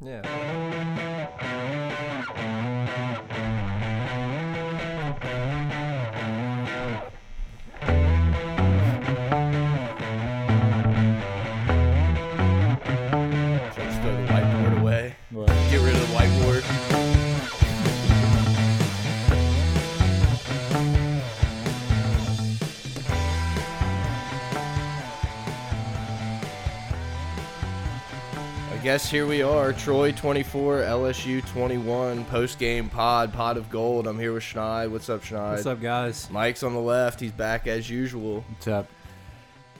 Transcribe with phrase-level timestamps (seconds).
[0.00, 1.07] Yeah.
[28.98, 34.08] Guess here we are, Troy 24, LSU 21, post game pod, pod of gold.
[34.08, 34.90] I'm here with Schneid.
[34.90, 35.52] What's up, Schneid?
[35.52, 36.28] What's up, guys?
[36.32, 37.20] Mike's on the left.
[37.20, 38.44] He's back as usual.
[38.48, 38.88] What's up?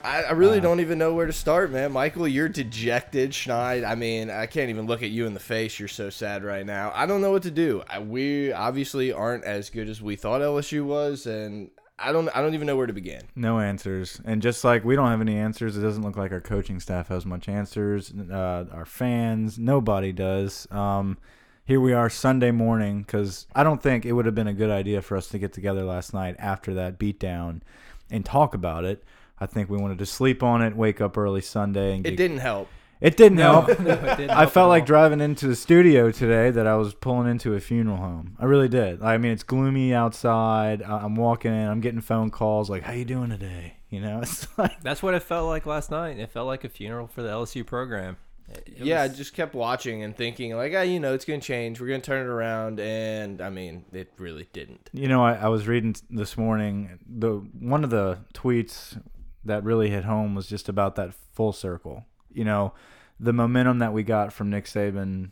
[0.05, 1.91] I, I really Uh, don't even know where to start, man.
[1.91, 3.31] Michael, you're dejected.
[3.31, 5.79] Schneid, I mean, I can't even look at you in the face.
[5.79, 6.93] You're so sad right now.
[6.95, 7.83] I don't know what to do.
[7.89, 12.29] I, we obviously aren't as good as we thought LSU was, and I don't.
[12.35, 13.23] I don't even know where to begin.
[13.35, 14.21] No answers.
[14.25, 17.09] And just like we don't have any answers, it doesn't look like our coaching staff
[17.09, 18.11] has much answers.
[18.11, 20.67] Uh, our fans, nobody does.
[20.71, 21.17] Um,
[21.65, 24.71] here we are Sunday morning because I don't think it would have been a good
[24.71, 27.61] idea for us to get together last night after that beatdown
[28.09, 29.03] and talk about it.
[29.39, 32.17] I think we wanted to sleep on it, wake up early Sunday, and It get,
[32.17, 32.69] didn't help.
[33.01, 33.79] It didn't No, help.
[33.79, 34.87] no, it didn't I help felt like all.
[34.87, 38.35] driving into the studio today that I was pulling into a funeral home.
[38.39, 39.01] I really did.
[39.01, 40.81] I mean, it's gloomy outside.
[40.83, 41.67] I- I'm walking in.
[41.67, 45.13] I'm getting phone calls like, "How you doing today?" You know, it's like That's what
[45.13, 46.19] it felt like last night.
[46.19, 48.17] It felt like a funeral for the LSU program.
[48.49, 51.39] It- it yeah, I just kept watching and thinking, like, ah, you know, it's gonna
[51.39, 51.79] change.
[51.79, 54.89] We're gonna turn it around, and I mean, it really didn't.
[54.91, 55.23] you know.
[55.23, 56.99] I, I was reading this morning.
[57.07, 59.01] The one of the tweets
[59.45, 62.05] that really hit home was just about that full circle.
[62.31, 62.73] You know,
[63.19, 65.31] the momentum that we got from Nick Saban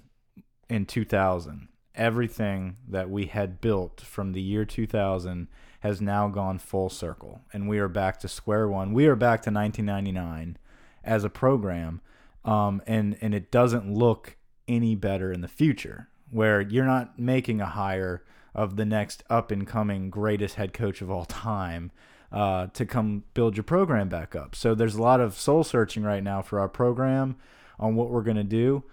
[0.70, 1.70] in 2000.
[1.96, 5.48] Everything that we had built from the year 2000
[5.80, 8.94] has now gone full circle, and we are back to square one.
[8.94, 10.58] We are back to 1999
[11.04, 12.02] as a program,
[12.46, 16.10] um, and and it doesn't look any better in the future.
[16.30, 18.24] Where you're not making a hire
[18.54, 21.92] of the next up and coming greatest head coach of all time
[22.32, 24.56] uh, to come build your program back up.
[24.56, 27.38] So there's a lot of soul searching right now for our program
[27.80, 28.84] on what we're going to do.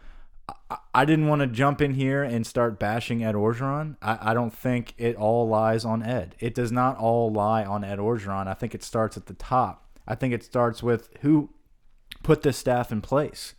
[0.70, 3.96] I, I didn't want to jump in here and start bashing Ed Orgeron.
[4.00, 6.36] I, I don't think it all lies on Ed.
[6.38, 8.46] It does not all lie on Ed Orgeron.
[8.46, 9.84] I think it starts at the top.
[10.06, 11.50] I think it starts with who
[12.22, 13.54] put this staff in place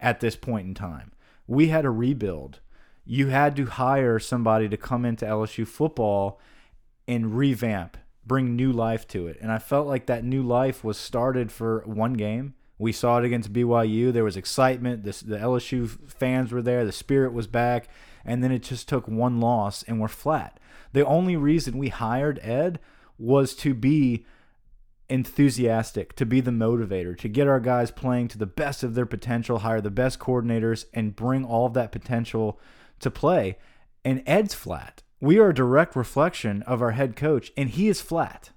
[0.00, 1.12] at this point in time.
[1.46, 2.60] We had a rebuild.
[3.04, 6.40] You had to hire somebody to come into LSU football
[7.06, 7.96] and revamp,
[8.28, 9.38] bring new life to it.
[9.40, 12.54] And I felt like that new life was started for one game.
[12.78, 14.12] We saw it against BYU.
[14.12, 15.02] There was excitement.
[15.02, 16.84] The, the LSU fans were there.
[16.84, 17.88] The spirit was back.
[18.24, 20.60] And then it just took one loss and we're flat.
[20.92, 22.78] The only reason we hired Ed
[23.18, 24.24] was to be
[25.08, 29.06] enthusiastic, to be the motivator, to get our guys playing to the best of their
[29.06, 32.60] potential, hire the best coordinators, and bring all of that potential
[33.00, 33.58] to play.
[34.04, 35.02] And Ed's flat.
[35.20, 38.50] We are a direct reflection of our head coach, and he is flat.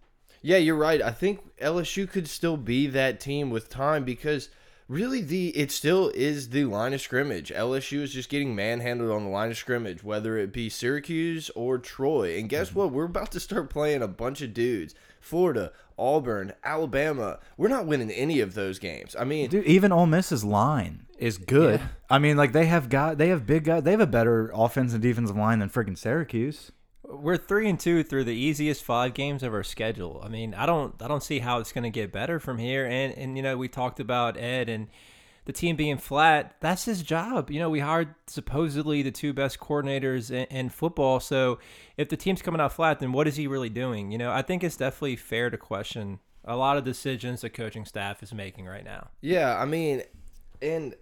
[0.44, 1.02] Yeah, you're right.
[1.02, 4.50] I think LSU could still be that team with time because
[4.88, 7.52] really the it still is the line of scrimmage.
[7.52, 11.80] LSU is just getting manhandled on the line of scrimmage, whether it be Syracuse or
[11.80, 12.38] Troy.
[12.38, 12.78] And guess mm-hmm.
[12.78, 12.92] what?
[12.92, 14.94] We're about to start playing a bunch of dudes.
[15.20, 15.72] Florida,
[16.02, 17.40] Auburn, Alabama.
[17.58, 19.16] We're not winning any of those games.
[19.18, 21.80] I mean, Dude, even Ole Miss's line is good.
[21.80, 21.88] Yeah.
[22.10, 23.84] I mean, like they have got they have big guys.
[23.84, 26.72] They have a better offensive and defensive line than freaking Syracuse.
[27.04, 30.22] we're three and two through the easiest five games of our schedule.
[30.24, 32.86] I mean, I don't, I don't see how it's going to get better from here.
[32.86, 34.88] And and you know, we talked about Ed and
[35.46, 36.56] the team being flat.
[36.60, 37.50] That's his job.
[37.50, 41.20] You know, we hired supposedly the two best coordinators in, in football.
[41.20, 41.60] So
[41.98, 44.12] if the team's coming out flat, then what is he really doing?
[44.12, 47.86] You know, I think it's definitely fair to question a lot of decisions the coaching
[47.86, 49.10] staff is making right now.
[49.22, 50.04] Yeah, I mean,
[50.62, 50.96] and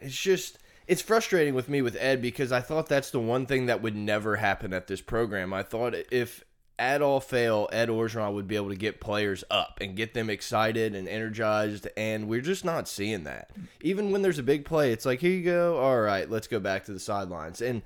[0.00, 3.66] it's just it's frustrating with me with Ed because I thought that's the one thing
[3.66, 5.52] that would never happen at this program.
[5.52, 6.44] I thought if
[6.80, 10.28] at all fail, Ed Orgeron would be able to get players up and get them
[10.30, 13.50] excited and energized, and we're just not seeing that.
[13.82, 16.58] Even when there's a big play, it's like, here you go, all right, let's go
[16.58, 17.60] back to the sidelines.
[17.60, 17.82] And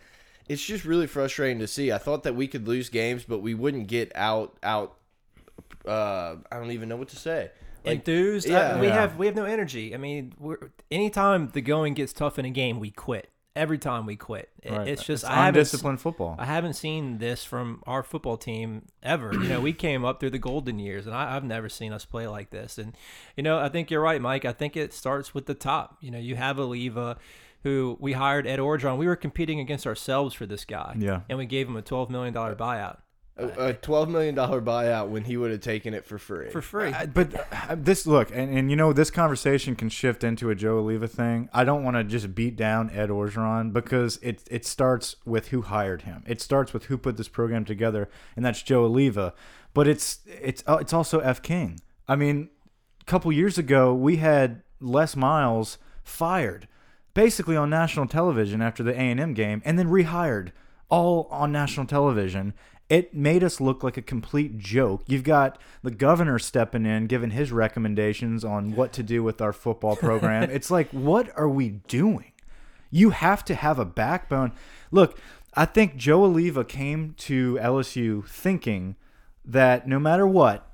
[0.49, 1.91] it's just really frustrating to see.
[1.93, 4.97] I thought that we could lose games, but we wouldn't get out out.
[5.87, 7.51] Uh, I don't even know what to say.
[7.85, 8.49] Like, enthused.
[8.49, 8.77] yeah.
[8.77, 8.95] I- we Yeah.
[8.95, 9.95] have we have no energy.
[9.95, 10.57] I mean, we're,
[10.91, 13.29] anytime the going gets tough in a game, we quit.
[13.57, 14.89] Every time we quit, It- Right.
[14.89, 16.35] it's just It's I undisciplined football.
[16.39, 19.33] I haven't seen this from our football team ever.
[19.33, 22.05] You know, we came up through the golden years, and I, I've never seen us
[22.05, 22.79] play like this.
[22.79, 22.97] And
[23.37, 24.45] you know, I think you're right, Mike.
[24.45, 25.99] I think it starts with the top.
[26.01, 27.17] You know, you have Alleva,
[27.63, 28.99] who we hired Ed Orgeron.
[28.99, 30.97] We were competing against ourselves for this guy.
[30.99, 31.21] Yeah.
[31.29, 32.99] and we gave him a twelve million dollar buyout.
[33.37, 36.51] A, a twelve million dollar buyout when he would have taken it for free.
[36.51, 36.93] for free.
[36.93, 37.35] I- but
[37.69, 41.11] uh, this look, and, and you know, this conversation can shift into a Joe Alleva
[41.11, 41.49] thing.
[41.53, 45.63] I don't want to just beat down Ed Orgeron because it it starts with who
[45.63, 46.23] hired him.
[46.29, 49.33] It starts with who put this program together, and that's Joe Alleva.
[49.73, 51.81] But it's it's uh, it's also F King.
[52.07, 52.51] I mean,
[53.01, 56.69] a couple years ago, we had Les Miles fired,
[57.15, 60.53] basically on national television after the A and M game, and then rehired
[60.89, 62.55] all on national television.
[62.89, 65.03] It made us look like a complete joke.
[65.07, 69.53] You've got the governor stepping in, giving his recommendations on what to do with our
[69.53, 70.43] football program.
[70.51, 72.33] it's like, what are we doing?
[72.91, 74.53] You have to have a backbone.
[74.91, 75.19] Look,
[75.55, 78.97] I think Joe Alleva came to LSU thinking
[79.45, 80.71] that no matter what,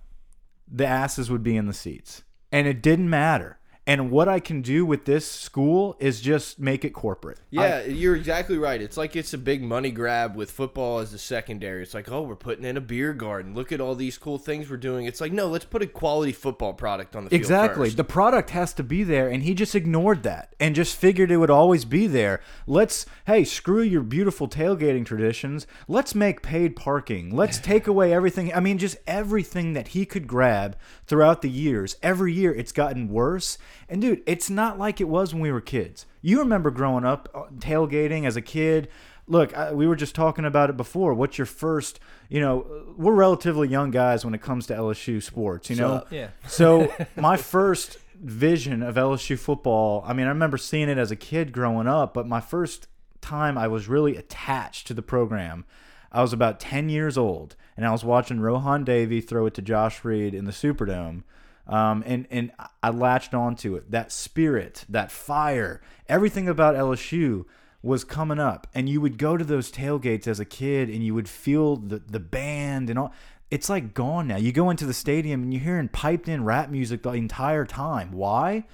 [0.70, 2.24] the asses would be in the seats.
[2.50, 3.59] And it didn't matter.
[3.90, 7.40] And what I can do with this school is just make it corporate.
[7.50, 8.80] Yeah, you're exactly right.
[8.80, 11.82] It's like it's a big money grab with football as the secondary.
[11.82, 13.52] It's like, oh, we're putting in a beer garden.
[13.52, 15.06] Look at all these cool things we're doing.
[15.06, 17.88] It's like, no, let's put a quality football product on the field Exactly.
[17.88, 17.96] first.
[17.96, 21.38] The product has to be there, and he just ignored that and just figured it
[21.38, 22.40] would always be there.
[22.68, 25.66] Let's, hey, screw your beautiful tailgating traditions.
[25.88, 27.34] Let's make paid parking.
[27.34, 28.54] Let's take away everything.
[28.54, 30.76] I mean, just everything that he could grab
[31.08, 31.96] throughout the years.
[32.04, 33.58] Every year, it's gotten worse.
[33.90, 36.06] And dude, it's not like it was when we were kids.
[36.22, 38.88] You remember growing up uh, tailgating as a kid.
[39.26, 41.12] Look, I, we were just talking about it before.
[41.12, 41.98] What's your first?
[42.28, 45.68] You know, we're relatively young guys when it comes to LSU sports.
[45.68, 46.12] You know, up?
[46.12, 46.28] Yeah.
[46.46, 51.16] so my first vision of LSU football, I mean, I remember seeing it as a
[51.16, 52.86] kid growing up, but my first
[53.20, 55.64] time I was really attached to the program,
[56.12, 59.62] I was about 10 years old, and I was watching Rohan Davey throw it to
[59.62, 61.22] Josh Reed in the Superdome.
[61.70, 62.50] Um, and and
[62.82, 63.90] I latched onto it.
[63.92, 67.44] That spirit, that fire, everything about LSU
[67.80, 68.66] was coming up.
[68.74, 72.00] And you would go to those tailgates as a kid, and you would feel the
[72.00, 73.14] the band and all.
[73.52, 74.36] It's like gone now.
[74.36, 78.12] You go into the stadium and you're hearing piped in rap music the entire time.
[78.12, 78.64] Why?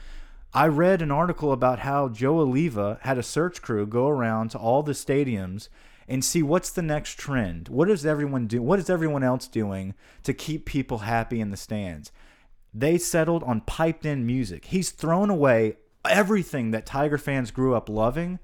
[0.52, 4.58] I read an article about how Joe Alleva had a search crew go around to
[4.58, 5.68] all the stadiums
[6.08, 7.68] and see what's the next trend.
[7.68, 8.62] What is everyone do?
[8.62, 12.12] What is everyone else doing to keep people happy in the stands?
[12.74, 14.66] They settled on piped in music.
[14.66, 15.76] He's thrown away
[16.08, 18.38] everything that Tiger fans grew up loving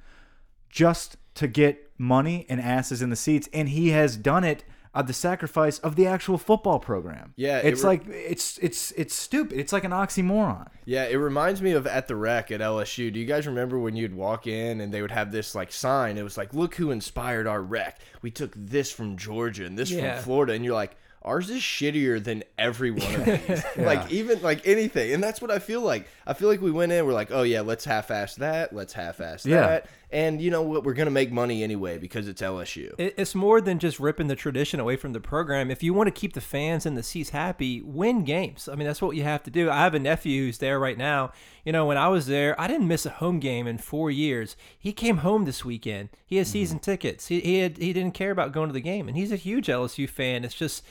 [0.70, 4.64] just to get money and asses in the seats, and he has done it
[4.94, 7.32] at the sacrifice of the actual football program.
[7.36, 9.58] Yeah, it's re- like it's it's it's stupid.
[9.58, 10.68] It's like an oxymoron.
[10.84, 13.10] Yeah, it reminds me of at the rec at LSU.
[13.12, 16.18] Do you guys remember when you'd walk in and they would have this like sign?
[16.18, 18.00] It was like, "Look who inspired our rec.
[18.20, 20.16] We took this from Georgia and this Yeah.
[20.16, 23.64] from Florida." And you're like, "Ours is shittier than every one of these.
[23.76, 26.08] Like even like anything." And that's what I feel like.
[26.26, 28.74] I feel like we went in, we're like, "Oh yeah, let's half-ass that.
[28.74, 29.60] Let's half-ass Yeah.
[29.60, 30.84] that." And you know what?
[30.84, 32.94] We're gonna make money anyway because it's LSU.
[32.98, 35.70] It's more than just ripping the tradition away from the program.
[35.70, 38.68] If you want to keep the fans and the seats happy, win games.
[38.68, 39.70] I mean, that's what you have to do.
[39.70, 41.32] I have a nephew who's there right now.
[41.64, 44.54] You know, when I was there, I didn't miss a home game in four years.
[44.78, 46.10] He came home this weekend.
[46.26, 46.52] He has mm-hmm.
[46.52, 47.28] season tickets.
[47.28, 49.68] He he, had, he didn't care about going to the game, and he's a huge
[49.68, 50.44] LSU fan.
[50.44, 50.84] It's just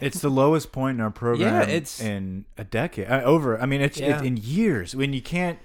[0.00, 3.08] It's the lowest point in our program Yeah, it's- in a decade.
[3.10, 3.60] Uh, over.
[3.60, 4.14] I mean, it's, Yeah.
[4.16, 5.58] it's in years when you can't.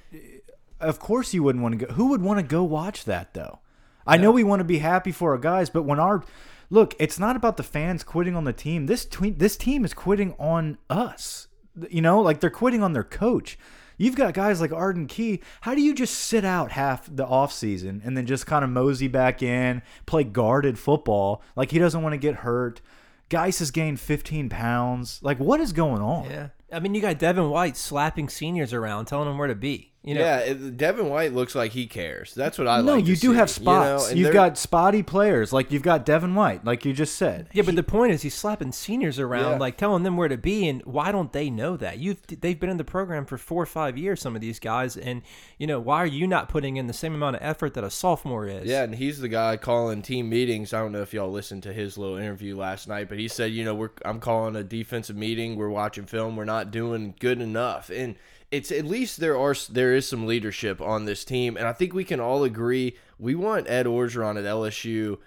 [0.79, 1.93] Of course, you wouldn't want to go.
[1.93, 3.59] Who would want to go watch that though?
[4.07, 6.23] I know we want to be happy for our guys, but when our
[6.69, 8.85] look, it's not about the fans quitting on the team.
[8.85, 11.47] This twe- this team is quitting on us.
[11.89, 13.57] You know, like they're quitting on their coach.
[13.97, 15.41] You've got guys like Arden Key.
[15.61, 19.07] How do you just sit out half the offseason and then just kind of mosey
[19.07, 21.41] back in, play guarded football?
[21.55, 22.81] Like he doesn't want to get hurt.
[23.29, 25.19] Geis has gained 15 pounds.
[25.23, 26.29] Like, what is going on?
[26.29, 26.49] yeah.
[26.71, 29.93] I mean, you got Devin White slapping seniors around, telling them where to be.
[30.05, 32.35] You know, yeah, it, Devin White looks like he cares.
[32.35, 33.05] That's what I no, like.
[33.05, 33.97] to you do see, have you know?
[33.97, 34.13] spots.
[34.13, 35.51] You have got spotty players.
[35.51, 37.49] Like you've got Devin White, like you just said.
[37.53, 39.57] Yeah, but the point is, he's slapping seniors around, Yeah.
[39.57, 41.97] like telling them where to be, and why don't they know that?
[41.97, 44.95] You've they've been in the program for four or five years, some of these guys,
[44.95, 45.23] and
[45.57, 47.89] you know why are you not putting in the same amount of effort that a
[47.89, 48.67] sophomore is?
[48.69, 50.71] Yeah, and he's the guy calling team meetings.
[50.71, 53.51] I don't know if y'all listened to his little interview last night, but he said,
[53.53, 55.55] you know, we're I'm calling a defensive meeting.
[55.55, 56.35] We're watching film.
[56.35, 58.15] We're not doing good enough, and
[58.51, 61.93] it's at least there are there is some leadership on this team, and I think
[61.93, 65.17] we can all agree we want Ed Orgeron at LSU.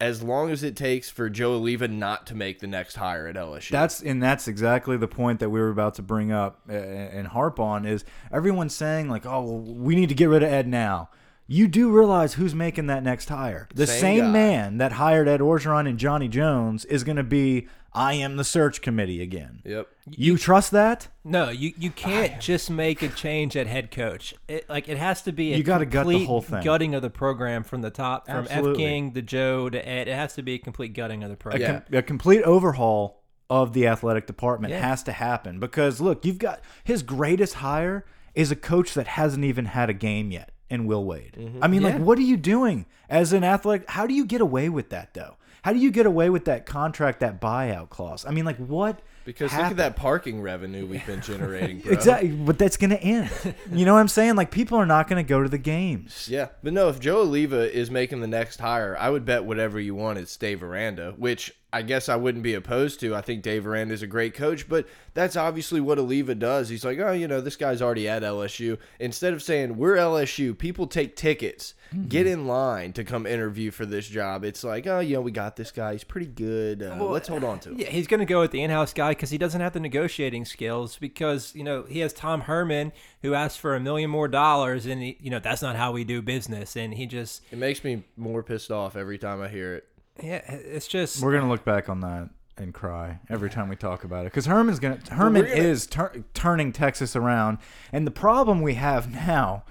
[0.00, 3.36] As long as it takes for Joe Alleva not to make the next hire at
[3.36, 3.68] LSU.
[3.68, 7.60] That's and that's exactly the point that we were about to bring up and harp
[7.60, 11.10] on is everyone's saying like, oh, well, we need to get rid of Ed now.
[11.46, 13.68] you do realize who's making that next hire.
[13.74, 17.68] The Same same, man that hired Ed Orgeron and Johnny Jones is going to be
[17.92, 19.62] I am the search committee again.
[19.64, 19.88] Yep.
[20.08, 21.08] You trust that?
[21.24, 24.32] No, you, you can't just make a change at head coach.
[24.48, 26.62] It, like it has to be a You gotta gut the complete whole thing.
[26.62, 30.06] gutting of the program from the top, from F King to Joe to Ed.
[30.08, 31.60] It has to be a complete gutting of the A, program.
[31.62, 31.80] Yeah.
[31.80, 34.86] com- a complete overhaul of the athletic department Yeah.
[34.86, 38.04] has to happen because look, you've got his greatest hire
[38.34, 41.34] is a coach that hasn't even had a game yet in Will Wade.
[41.36, 41.58] Mm-hmm.
[41.64, 43.90] I mean, like, what are you doing as an athletic?
[43.90, 45.34] How do you get away with that though?
[45.62, 48.24] How do you get away with that contract, that buyout clause?
[48.24, 49.00] I mean, like, what?
[49.24, 51.92] Because look at that parking revenue we've been generating, bro.
[51.92, 53.30] Exactly, but that's going to end.
[53.72, 54.36] you know what I'm saying?
[54.36, 56.26] Like, people are not going to go to the games.
[56.28, 59.78] Yeah, but no, if Joe Alleva is making the next hire, I would bet whatever
[59.78, 63.14] you want it's Dave Aranda, which I guess I wouldn't be opposed to.
[63.14, 66.68] I think Dave Aranda is a great coach, but that's obviously what Alleva does.
[66.68, 68.78] He's like, oh, you know, this guy's already at LSU.
[68.98, 71.74] Instead of saying we're LSU, people take tickets,
[72.08, 74.44] get in line to come interview for this job.
[74.44, 75.92] It's like, oh, you know, we got this guy.
[75.92, 76.82] He's pretty good.
[76.82, 77.78] Uh, let's hold on to him.
[77.78, 80.44] Yeah, he's going to go with the in-house guy because he doesn't have the negotiating
[80.44, 80.98] skills.
[80.98, 85.02] Because you know he has Tom Herman who asked for a million more dollars, and
[85.02, 86.76] he, you know that's not how we do business.
[86.76, 89.88] And he just, It makes me more pissed off every time I hear it.
[90.22, 94.04] Yeah, it's just We're gonna look back on that and cry every time we talk
[94.04, 97.58] about it because Herman's gonna Herman gonna- is tur- turning Texas around,
[97.92, 99.64] and the problem we have now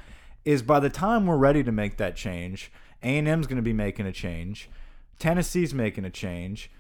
[0.46, 2.72] is by the time we're ready to make that change,
[3.04, 4.70] A and M's gonna be making a change,
[5.20, 6.72] Tennessee's making a change.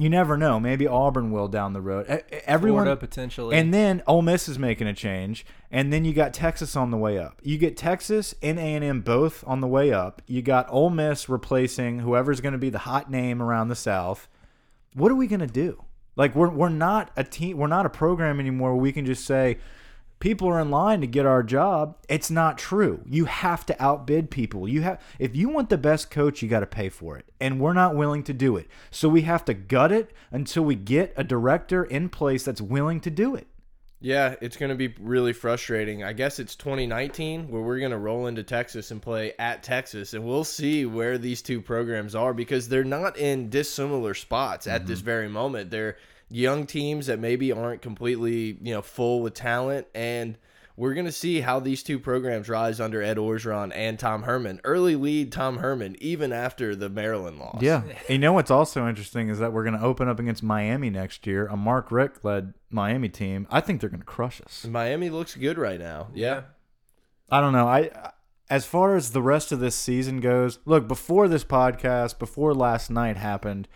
[0.00, 0.60] You never know.
[0.60, 2.06] Maybe Auburn will down the road.
[2.46, 3.56] Everyone Florida potentially.
[3.56, 6.96] and then Ole Miss is making a change, and then you got Texas on the
[6.96, 7.40] way up.
[7.42, 10.22] You get Texas and A and M both on the way up.
[10.28, 14.28] You got Ole Miss replacing whoever's going to be the hot name around the South.
[14.94, 15.82] What are we going to do?
[16.14, 17.56] Like we're we're not a team.
[17.58, 18.74] We're not a program anymore.
[18.74, 19.58] Where we can just say
[20.20, 21.96] people are in line to get our job.
[22.08, 23.02] It's not true.
[23.06, 24.68] You have to outbid people.
[24.68, 27.26] You have if you want the best coach, you got to pay for it.
[27.40, 28.68] And we're not willing to do it.
[28.90, 33.00] So we have to gut it until we get a director in place that's willing
[33.00, 33.46] to do it.
[34.00, 36.04] Yeah, it's going to be really frustrating.
[36.04, 40.14] I guess it's 2019 where we're going to roll into Texas and play at Texas,
[40.14, 44.86] and we'll see where these two programs are because they're not in dissimilar spots at
[44.86, 45.06] this mm-hmm.
[45.06, 45.70] very moment.
[45.72, 45.96] They're
[46.30, 50.38] young teams that maybe aren't completely, you know, full with talent and
[50.78, 54.60] we're going to see how these two programs rise under Ed Orgeron and Tom Herman.
[54.62, 57.60] Early lead Tom Herman even after the Maryland loss.
[57.60, 57.82] Yeah.
[57.82, 60.88] And you know what's also interesting is that we're going to open up against Miami
[60.88, 63.48] next year, a Mark Richt led Miami team.
[63.50, 64.64] I think they're going to crush us.
[64.66, 66.08] Miami looks good right now.
[66.14, 66.42] Yeah.
[67.28, 67.66] I don't know.
[67.66, 68.12] I
[68.48, 72.88] as far as the rest of this season goes, look, before this podcast, before last
[72.88, 73.66] night happened,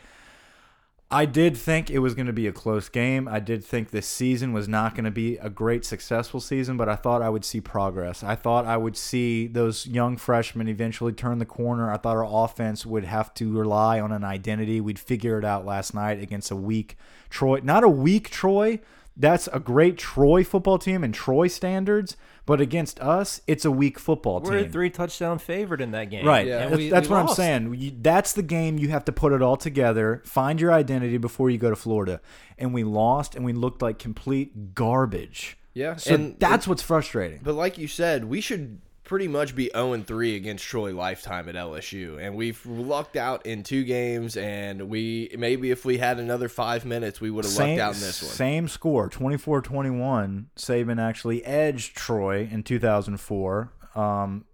[1.12, 3.28] I did think it was going to be a close game.
[3.28, 6.88] I did think this season was not going to be a great successful season, but
[6.88, 8.24] I thought I would see progress.
[8.24, 11.92] I thought I would see those young freshmen eventually turn the corner.
[11.92, 14.80] I thought our offense would have to rely on an identity.
[14.80, 16.96] We'd figure it out last night against a weak
[17.28, 18.80] Troy, not a weak Troy.
[19.16, 22.16] That's a great Troy football team and Troy standards,
[22.46, 24.72] but against us, it's a weak football we're a team.
[24.72, 26.26] three touchdown favorite in that game.
[26.26, 26.46] Right.
[26.46, 26.66] Yeah.
[26.66, 27.98] That's, we- that's we what I'm saying.
[28.00, 31.58] That's the game you have to put it all together, find your identity before you
[31.58, 32.20] go to Florida.
[32.58, 35.58] And we lost and we looked like complete garbage.
[35.74, 35.96] Yeah.
[35.96, 37.40] So and that's what's frustrating.
[37.42, 38.80] But like you said, we should
[39.12, 42.18] pretty much be 0 3 against Troy lifetime at LSU.
[42.18, 44.38] And we've lucked out in two games.
[44.38, 48.00] And we maybe if we had another five minutes, we would have lucked out in
[48.00, 48.30] this one.
[48.30, 50.46] same score, 24-21.
[50.56, 53.70] Saban actually edged Troy in 2004.
[53.94, 54.46] Um,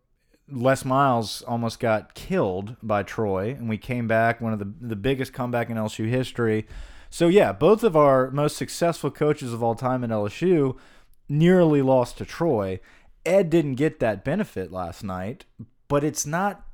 [0.51, 4.97] Les Miles almost got killed by Troy, and we came back, one of the, the
[4.97, 6.67] biggest comeback in LSU history.
[7.11, 10.77] So, yeah, both of our most successful coaches of all time at LSU
[11.29, 12.81] nearly lost to Troy.
[13.25, 15.45] Ed didn't get that benefit last night,
[15.89, 16.65] but it's not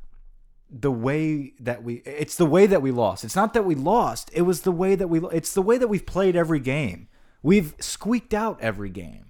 [0.71, 3.25] the way that we it's the way that we lost.
[3.25, 5.89] It's not that we lost, it was the way that we it's the way that
[5.89, 7.09] we've played every game.
[7.43, 9.27] We've squeaked out every game.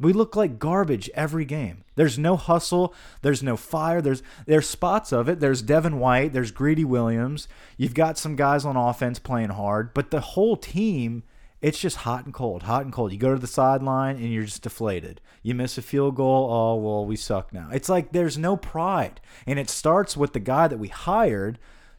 [0.00, 1.84] We look like garbage every game.
[1.96, 5.40] There's no hustle, there's no fire, there's there's spots of it.
[5.40, 7.48] There's Devin White, there's Greedy Williams.
[7.76, 11.24] You've got some guys on offense playing hard, but the whole team
[11.60, 13.12] it's just hot and cold, hot and cold.
[13.12, 15.20] You go to the sideline and you're just deflated.
[15.42, 17.68] You miss a field goal, oh well, we suck now.
[17.72, 21.58] It's like there's no pride, and it starts with the guy that we hired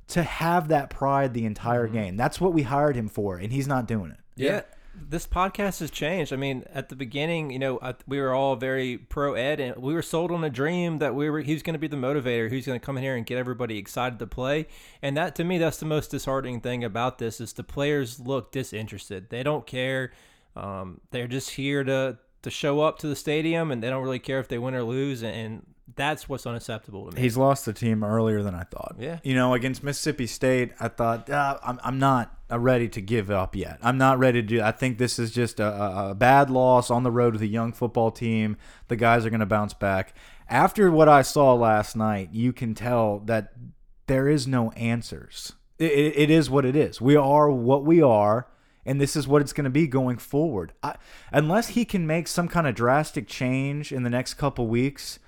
[0.10, 1.96] to have that pride the entire mm-hmm.
[1.96, 2.18] game.
[2.18, 4.20] That's what we hired him for, and he's not doing it.
[4.36, 4.62] Yeah.
[5.08, 6.34] This podcast has changed.
[6.34, 9.76] I mean, at the beginning, you know, I, we were all very pro Ed, and
[9.78, 11.98] we were sold on a dream that we were he was going to be the
[11.98, 14.68] motivator, who's going to come in here and get everybody excited to play.
[15.02, 18.52] And that, to me, that's the most disheartening thing about this is the players look
[18.52, 19.30] disinterested.
[19.30, 20.12] They don't care.
[20.56, 24.20] Um, they're just here to to show up to the stadium and they don't really
[24.20, 25.66] care if they win or lose, and,
[25.96, 27.22] that's what's unacceptable to me.
[27.22, 28.96] He's lost the team earlier than I thought.
[28.98, 29.20] Yeah.
[29.24, 33.30] You know, against Mississippi State, I thought uh, I'm I'm not uh, ready to give
[33.30, 33.80] up yet.
[33.82, 34.62] I'm not ready to do.
[34.62, 37.48] I think this is just a, a, a bad loss on the road with a
[37.48, 38.58] young football team.
[38.88, 40.16] The guys are going to bounce back.
[40.48, 43.54] After what I saw last night, you can tell that
[44.08, 45.54] there is no answers.
[45.78, 47.00] It, it, it is what it is.
[47.02, 48.48] We are what we are
[48.86, 50.74] and this is what it's going to be going forward.
[50.82, 50.96] I,
[51.32, 55.20] unless he can make some kind of drastic change in the next couple weeks,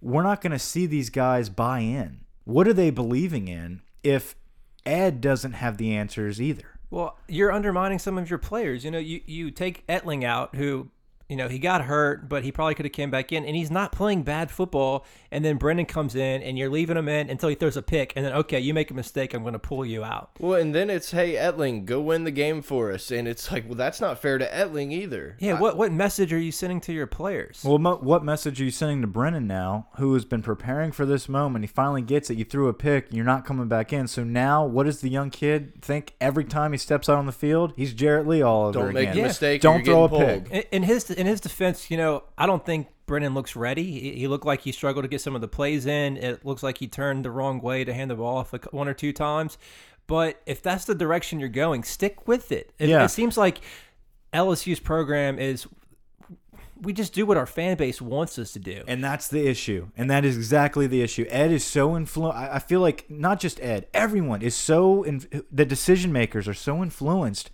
[0.00, 2.20] we're not going to see these guys buy in.
[2.44, 4.36] What are they believing in if
[4.84, 6.78] Ed doesn't have the answers either?
[6.90, 8.84] Well, you're undermining some of your players.
[8.84, 10.90] You know, you, you take Etling out, who
[11.28, 13.70] you know, he got hurt, but he probably could have came back in, and he's
[13.70, 15.04] not playing bad football.
[15.30, 18.12] And then Brennan comes in, and you're leaving him in until he throws a pick,
[18.16, 20.30] and then okay, you make a mistake, I'm going to pull you out.
[20.38, 23.64] Well, and then it's hey Etling, go win the game for us, and it's like,
[23.66, 25.36] well, that's not fair to Etling either.
[25.40, 27.62] Yeah, I, what what message are you sending to your players?
[27.64, 31.04] Well, mo- what message are you sending to Brennan now, who has been preparing for
[31.06, 31.64] this moment?
[31.64, 32.38] He finally gets it.
[32.38, 34.06] You threw a pick, you're not coming back in.
[34.06, 37.32] So now, what does the young kid think every time he steps out on the
[37.32, 37.72] field?
[37.76, 39.24] He's Jarrett Lee all over Don't make again.
[39.24, 39.60] a mistake.
[39.60, 40.50] Don't throw a pick.
[40.50, 43.84] In, in his in his defense, you know, I don't think Brennan looks ready.
[43.84, 46.16] He, he, looked like he struggled to get some of the plays in.
[46.16, 48.94] It looks like he turned the wrong way to hand the ball off one or
[48.94, 49.58] two times.
[50.06, 52.72] But if that's the direction you're going, stick with it.
[52.78, 53.04] It, yeah.
[53.04, 53.60] it seems like
[54.32, 55.66] LSU's program is
[56.80, 58.84] we just do what our fan base wants us to do.
[58.86, 59.88] And that's the issue.
[59.96, 61.26] And that is exactly the issue.
[61.28, 62.36] Ed is so influenced.
[62.38, 65.04] I feel like not just Ed, everyone is so,
[65.50, 67.50] the decision makers are so influenced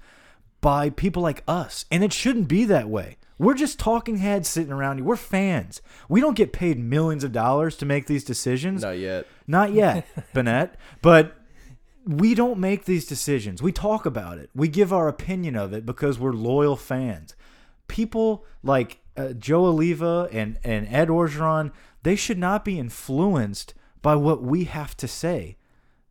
[0.60, 1.84] by people like us.
[1.90, 3.16] And it shouldn't be that way.
[3.42, 5.04] We're just talking heads sitting around you.
[5.04, 5.82] We're fans.
[6.08, 8.82] We don't get paid millions of dollars to make these decisions.
[8.82, 9.26] Not yet.
[9.48, 10.76] Not yet, Bennett.
[11.02, 11.36] But
[12.06, 13.60] we don't make these decisions.
[13.60, 14.50] We talk about it.
[14.54, 17.34] We give our opinion of it because we're loyal fans.
[17.88, 21.72] People like uh, Joe Alleva and, and Ed Orgeron,
[22.04, 25.56] they should not be influenced by what we have to say.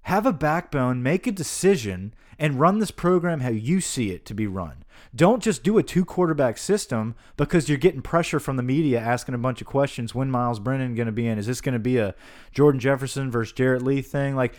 [0.03, 4.34] Have a backbone, make a decision, and run this program how you see it to
[4.34, 4.84] be run.
[5.15, 9.36] Don't just do a two quarterback system because you're getting pressure from the media asking
[9.36, 10.15] a bunch of questions.
[10.15, 11.38] When Myles Brennan going to be in?
[11.38, 12.15] Is this going to be a
[12.51, 14.36] Jordan Jefferson versus Jarrett Lee thing?
[14.36, 14.55] Like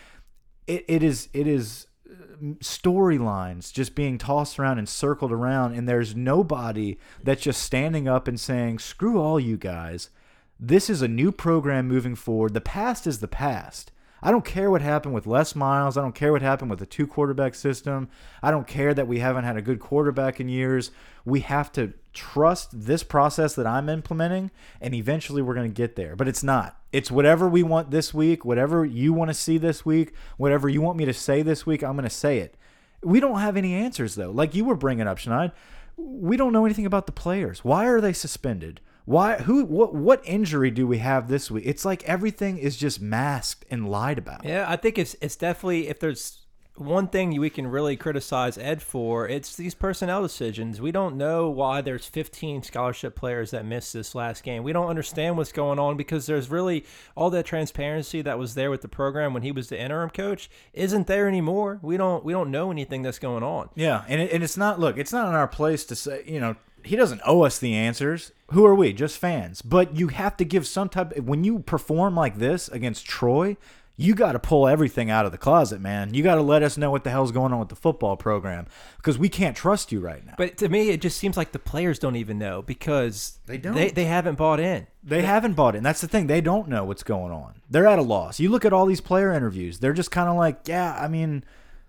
[0.66, 2.14] it, it is it is uh,
[2.61, 8.28] storylines just being tossed around and circled around and there's nobody that's just standing up
[8.28, 10.11] and saying screw all you guys
[10.58, 13.92] this is a new program moving forward the past is the past
[14.23, 15.97] I don't care what happened with Les Miles.
[15.97, 18.09] I don't care what happened with the two quarterback system.
[18.43, 20.93] I don't care that we haven't had a good quarterback in years.
[21.25, 25.97] We have to trust this process that I'm implementing, and eventually we're going to get
[25.97, 26.15] there.
[26.15, 26.78] But it's not.
[26.93, 30.80] It's whatever we want this week, whatever you want to see this week, whatever you
[30.80, 32.56] want me to say this week, I'm going to say it.
[33.02, 34.30] We don't have any answers, though.
[34.30, 35.50] Like you were bringing up, Schneid,
[35.97, 37.65] we don't know anything about the players.
[37.65, 38.80] Why are they suspended?
[39.04, 39.36] Why?
[39.38, 39.65] Who?
[39.65, 39.95] What?
[39.95, 41.65] What injury do we have this week?
[41.67, 44.45] It's like everything is just masked and lied about.
[44.45, 46.43] Yeah, I think it's it's definitely if there's
[46.76, 50.80] one thing we can really criticize Ed for, it's these personnel decisions.
[50.80, 54.62] We don't know why there's 15 scholarship players that missed this last game.
[54.62, 56.84] We don't understand what's going on because there's really
[57.15, 60.49] all that transparency that was there with the program when he was the interim coach
[60.73, 61.78] isn't there anymore.
[61.82, 63.69] We don't we don't know anything that's going on.
[63.75, 66.41] Yeah, and it, and it's not look, it's not in our place to say, you
[66.41, 68.32] know, he doesn't owe us the answers.
[68.52, 68.92] Who are we?
[68.92, 69.62] Just fans.
[69.62, 73.56] But you have to give some type when you perform like this against Troy,
[73.97, 76.14] you got to pull everything out of the closet, man.
[76.14, 78.66] You got to let us know what the hell's going on with the football program
[78.97, 80.34] because we can't trust you right now.
[80.36, 83.75] But to me, it just seems like the players don't even know because they don't.
[83.75, 84.86] They, they haven't bought in.
[85.04, 85.82] They, they haven't bought in.
[85.82, 86.26] That's the thing.
[86.26, 87.60] They don't know what's going on.
[87.71, 88.40] They're at a loss.
[88.40, 89.78] You look at all these player interviews.
[89.78, 91.45] They're just kind of like, yeah, I mean,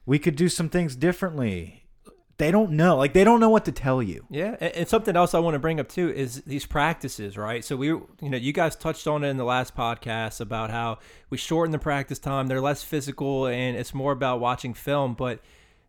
[0.06, 1.83] we could do some things differently
[2.38, 2.98] they don't know.
[2.98, 4.26] Like they don't know what to tell you.
[4.30, 7.64] Yeah, and, something else I want to bring up too is these practices, right?
[7.64, 11.00] So we, you know, you guys touched on it in the last podcast about how
[11.30, 12.48] we shorten the practice time.
[12.48, 15.14] They're less physical, and it's more about watching film.
[15.14, 15.42] But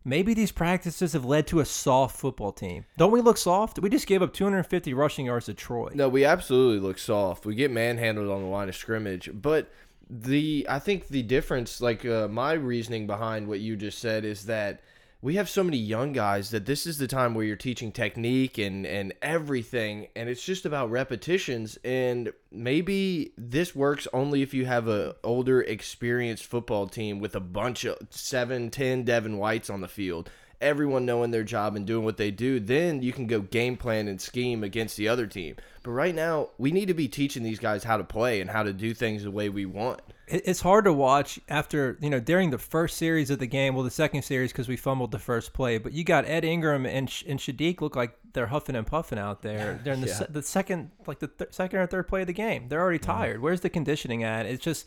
[0.04, 2.84] maybe these practices have led to a soft football team.
[2.98, 3.78] Don't we look soft?
[3.78, 5.90] We just gave up 250 rushing yards to Troy.
[5.94, 7.46] No, we absolutely look soft.
[7.46, 9.70] We get manhandled on the line of scrimmage, but
[10.10, 14.44] the I think the difference, like uh, my reasoning behind what you just said, is
[14.46, 14.82] that
[15.24, 18.58] we have so many young guys that this is the time where you're teaching technique
[18.58, 24.66] and and everything and it's just about repetitions and maybe this works only if you
[24.66, 29.80] have a older experienced football team with a bunch of 7 10 Devin Whites on
[29.80, 30.28] the field
[30.60, 34.08] everyone knowing their job and doing what they do then you can go game plan
[34.08, 35.56] and scheme against the other team.
[35.82, 38.62] But right now we need to be teaching these guys how to play and how
[38.62, 42.50] to do things the way we want it's hard to watch after you know during
[42.50, 43.74] the first series of the game.
[43.74, 46.86] Well, the second series because we fumbled the first play, but you got Ed Ingram
[46.86, 50.26] and and Saahdiq look like they're huffing and puffing out there during the Yeah.
[50.28, 52.68] the second like the th second or third play of the game.
[52.68, 53.06] They're already mm.
[53.06, 53.42] tired.
[53.42, 54.46] Where's the conditioning at?
[54.46, 54.86] It's just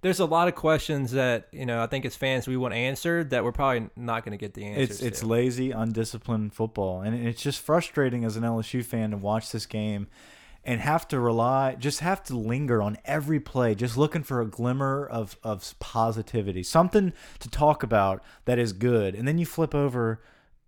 [0.00, 3.30] there's a lot of questions that you know I think as fans we want answered
[3.30, 5.00] that we're probably not going to get the answers.
[5.00, 9.52] It's it's lazy, undisciplined football, and it's just frustrating as an LSU fan to watch
[9.52, 10.08] this game
[10.64, 14.46] and have to rely, just have to linger on every play, just looking for a
[14.46, 19.74] glimmer of of positivity, something to talk about that is good, and then you flip
[19.74, 20.22] over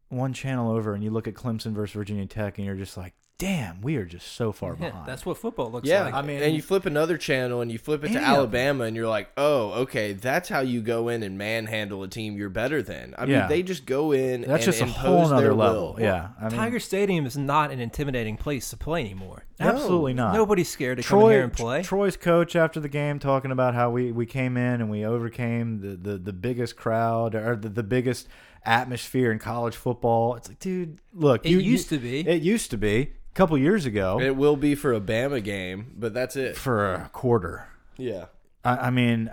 [0.08, 3.14] one channel over and you look at Clemson versus Virginia Tech, and you're just like,
[3.38, 5.06] damn, we are just so far Yeah, behind.
[5.08, 6.14] that's what football looks Yeah, like.
[6.14, 8.34] I mean- and you flip another channel and you flip it to Any of them.
[8.34, 12.36] Alabama, and you're like, oh, okay, that's how you go in and manhandle a team
[12.36, 13.14] you're better than.
[13.18, 13.40] I Yeah.
[13.40, 14.42] mean, they just go in.
[14.42, 15.94] that's and just a whole their nother level.
[15.94, 16.00] will.
[16.02, 19.44] Yeah, I mean, Tiger Stadium is not an intimidating place to play anymore.
[19.60, 20.34] absolutely not.
[20.34, 21.82] Nobody's scared to come Troy, here and play.
[21.82, 25.80] Troy's coach after the game talking about how we, we came in and we overcame
[25.80, 28.28] the, the, the biggest crowd or the, the biggest
[28.64, 30.34] atmosphere in college football.
[30.36, 32.20] It's like, dude, look, It you, used you- to be.
[32.28, 35.92] It used to be a couple years ago It will be for a Bama game,
[35.96, 36.56] but that's it.
[36.56, 37.68] for a quarter.
[37.96, 38.26] Yeah.
[38.64, 39.30] I, I mean,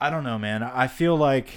[0.00, 0.62] I don't know, man.
[0.62, 1.50] I feel like,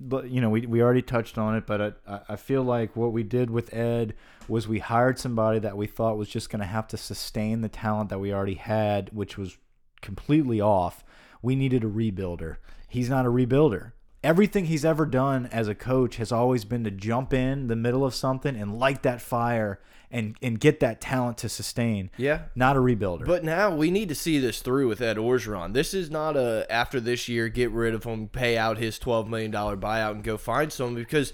[0.00, 3.12] but you know, we we already touched on it, but I I feel like what
[3.12, 4.14] we did with Ed
[4.46, 7.68] was we hired somebody that we thought was just going to have to sustain the
[7.68, 9.58] talent that we already had, which was
[10.00, 11.04] completely off.
[11.42, 12.56] We needed a rebuilder.
[12.88, 13.92] He's not a rebuilder.
[14.24, 18.04] Everything he's ever done as a coach has always been to jump in the middle
[18.04, 22.10] of something and light that fire and and get that talent to sustain.
[22.16, 22.42] Yeah.
[22.54, 23.26] Not a rebuilder.
[23.26, 25.72] But now we need to see this through with Ed Orgeron.
[25.72, 29.28] This is not a after this year get rid of him, pay out his twelve
[29.28, 31.32] million dollar buyout, and go find someone because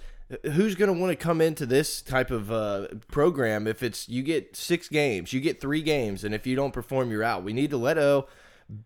[0.53, 4.23] who's going to want to come into this type of uh, program if it's you
[4.23, 7.45] get six games, you get three games, and if you don't perform, you're out.
[7.45, 8.27] We need to let O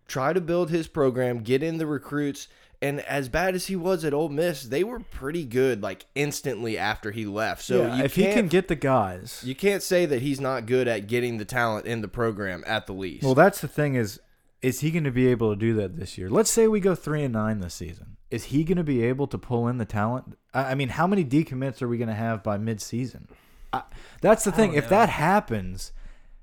[0.07, 2.48] try to build his program, get in the recruits.
[2.80, 6.78] And as bad as he was at Ole Miss, they were pretty good like instantly
[6.78, 7.62] after he left.
[7.62, 10.66] So Yeah, you if he can get the guys, you can't say that he's not
[10.66, 13.24] good at getting the talent in the program at the least.
[13.24, 14.20] Well, that's the thing is,
[14.62, 16.30] is he going to be able to do that this year?
[16.30, 18.16] Let's say we go three and nine this season.
[18.30, 20.38] Is he going to be able to pull in the talent?
[20.54, 23.26] I I mean, how many decommits are we going to have by midseason?
[23.72, 23.82] I,
[24.20, 24.74] that's the thing.
[24.74, 25.92] If that happens,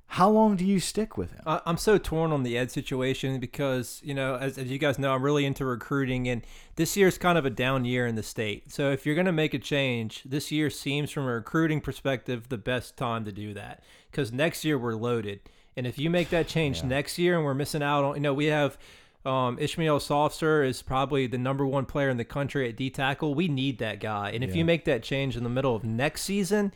[0.07, 1.41] how long do you stick with him?
[1.45, 4.97] I- I'm so torn on the Ed situation because, you know, as, as you guys
[4.99, 6.41] know, I'm really into recruiting, and
[6.75, 8.71] this year is kind of a down year in the state.
[8.71, 12.49] So if you're going to make a change, this year seems, from a recruiting perspective,
[12.49, 15.41] the best time to do that because next year we're loaded.
[15.75, 18.33] And if you make that change next year and we're missing out on, you know,
[18.33, 18.77] we have
[19.25, 23.33] um, Ishmael Sopsher is probably the number one player in the country at D tackle.
[23.33, 24.29] We need that guy.
[24.29, 24.57] And if Yeah.
[24.57, 26.71] you make that change in the middle of next season,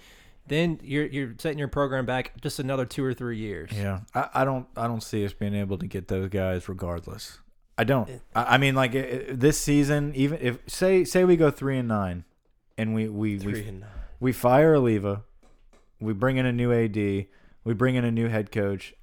[0.50, 3.72] then you're you're setting your program back just another two or three years.
[3.74, 4.68] Yeah, I, I don't.
[4.76, 7.40] I don't see us being able to get those guys regardless.
[7.78, 8.10] I don't.
[8.36, 12.26] I, I mean, like this season, even if say say we go three and nine,
[12.78, 13.90] and we we we and nine.
[14.20, 15.24] we fire Alleva,
[16.02, 18.94] we bring in a new AD, we bring in a new head coach.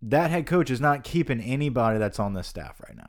[0.00, 3.01] That head coach is not keeping anybody that's on the staff right now.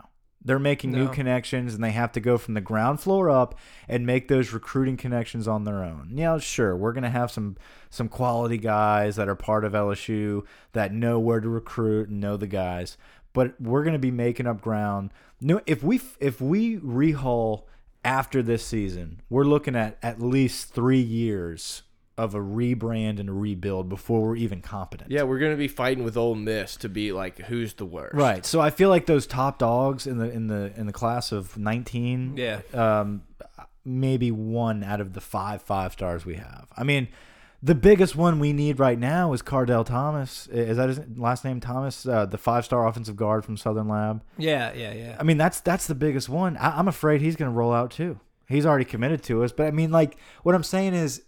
[0.46, 4.06] They're making new connections and they have to go from the ground floor up and
[4.06, 6.12] make those recruiting connections on their own.
[6.16, 7.56] Yeah, sure, we're going to have some
[7.90, 12.36] some quality guys that are part of LSU that know where to recruit and know
[12.36, 12.98] the guys,
[13.32, 15.12] but we're going to be making up ground.
[15.40, 17.64] No, if we if we rehaul
[18.04, 21.84] after this season, we're looking at at least 3 years
[22.18, 25.10] of a rebrand and a rebuild before we're even competent.
[25.12, 28.16] Yeah, we're gonna be fighting with Ole Miss to be like who's the worst.
[28.16, 28.46] Right.
[28.46, 31.58] So I feel like those top dogs in the in the in the class of
[31.58, 32.62] 19 Yeah.
[32.74, 33.24] um
[33.86, 36.68] maybe one out of the five five stars we have.
[36.78, 37.08] I mean,
[37.62, 40.48] the biggest one we need right now is Kardell Thomas.
[40.48, 42.06] Is that his last name Thomas?
[42.06, 44.22] Uh, the five-star offensive guard from Southern Lab.
[44.38, 45.16] Yeah, yeah, yeah.
[45.20, 46.58] I mean, that's that's the biggest one.
[46.58, 48.20] I, I'm afraid he's going to roll out too.
[48.50, 51.24] He's already committed to us, but I mean, like, what I'm saying is,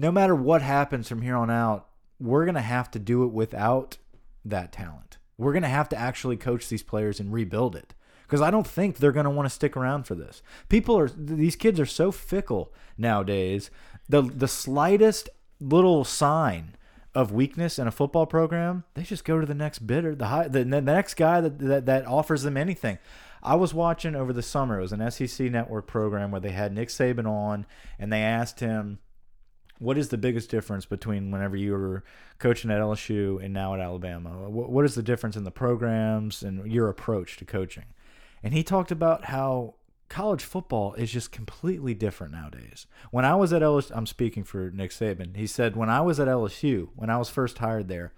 [0.00, 1.86] no matter what happens from here on out,
[2.18, 3.98] we're going to have to do it without
[4.44, 5.18] that talent.
[5.36, 8.66] We're going to have to actually coach these players and rebuild it because I don't
[8.66, 10.42] think they're going to want to stick around for this.
[10.68, 13.70] People are these kids are so fickle nowadays.
[14.08, 15.28] The the slightest
[15.60, 16.76] little sign
[17.14, 20.48] of weakness in a football program, they just go to the next bidder, the high,
[20.48, 22.98] the, the next guy that, that that offers them anything.
[23.42, 24.78] I was watching over the summer.
[24.78, 27.66] It was an SEC network program where they had Nick Saban on,
[27.98, 28.98] and they asked him,
[29.80, 32.04] "What is the biggest difference between whenever you were
[32.38, 34.48] coaching at LSU and now at Alabama?
[34.48, 37.86] What, what is the difference in the programs and your approach to coaching?"
[38.42, 39.74] And he talked about how
[40.08, 42.86] college football is just completely different nowadays.
[43.10, 45.36] When I was at LSU, I'm speaking for Nick Saban.
[45.36, 48.12] He said, when I was at LSU, when I was first hired there,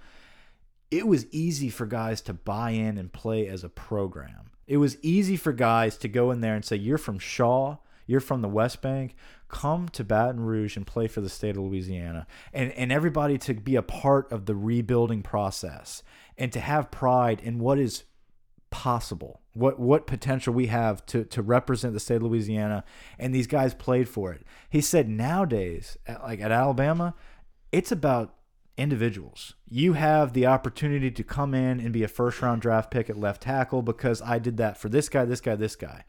[0.90, 4.50] it was easy for guys to buy in and play as a program.
[4.66, 8.20] It was easy for guys to go in there and say, "You're from Shaw, you're
[8.20, 9.14] from the West Bank,
[9.52, 13.54] come to Baton Rouge and play for the state of Louisiana." And and everybody to
[13.54, 16.02] be a part of the rebuilding process
[16.36, 18.02] and to have pride in what is
[18.70, 22.84] possible what what potential we have to to represent the state of Louisiana
[23.18, 24.42] and these guys played for it.
[24.70, 27.14] He said nowadays at, like at Alabama
[27.70, 28.34] it's about
[28.76, 29.54] individuals.
[29.68, 33.18] You have the opportunity to come in and be a first round draft pick at
[33.18, 36.04] left tackle because I did that for this guy this guy this guy.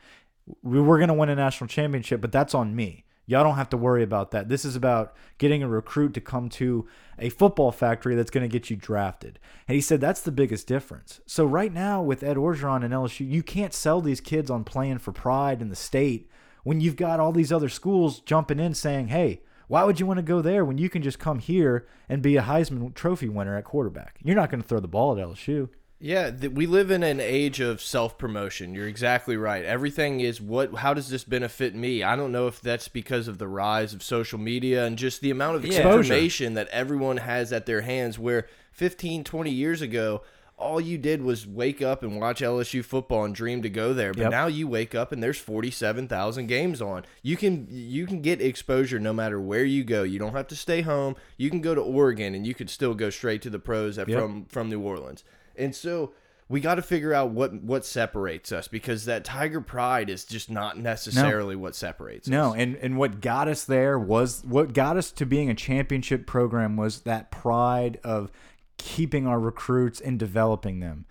[0.61, 3.69] We were going to win a national championship but that's on me Y'all don't have
[3.69, 4.49] to worry about that.
[4.49, 8.51] This is about getting a recruit to come to a football factory that's going to
[8.51, 9.39] get you drafted.
[9.67, 11.21] And he said that's the biggest difference.
[11.25, 14.97] So right now with Ed Orgeron and LSU, you can't sell these kids on playing
[14.99, 16.29] for pride in the state
[16.63, 20.17] when you've got all these other schools jumping in saying, "Hey, why would you want
[20.17, 23.57] to go there when you can just come here and be a Heisman Trophy winner
[23.57, 24.19] at quarterback?
[24.21, 25.69] You're not going to throw the ball at LSU."
[26.05, 28.75] Yeah, we live in an age of self promotion.
[28.75, 29.63] You're exactly right.
[29.63, 30.75] Everything is what.
[30.75, 32.03] How does this benefit me?
[32.03, 35.31] I don't know if that's because of the rise of social media and just the
[35.31, 35.87] amount of Exposure.
[36.13, 38.19] information that everyone has at their hands.
[38.19, 40.23] Where 15, 20 years ago,
[40.57, 44.11] all you did was wake up and watch LSU football and dream to go there.
[44.13, 44.31] But Yep.
[44.31, 47.05] now you wake up and there's 47,000 games on.
[47.21, 50.03] You can you can get exposure no matter where you go.
[50.03, 51.15] You don't have to stay home.
[51.37, 54.09] You can go to Oregon and you could still go straight to the pros at,
[54.09, 54.19] Yep.
[54.19, 55.23] from from New Orleans.
[55.55, 56.13] And so
[56.49, 60.49] we got to figure out what what separates us because that Tiger pride is just
[60.49, 62.55] not necessarily what separates No, us.
[62.57, 66.75] and and what got us there was what got us to being a championship program
[66.77, 68.31] was that pride of
[68.77, 71.05] keeping our recruits and developing them.